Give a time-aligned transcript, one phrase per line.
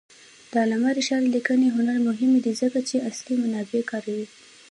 [0.51, 4.27] د علامه رشاد لیکنی هنر مهم دی ځکه چې اصلي منابع کاروي.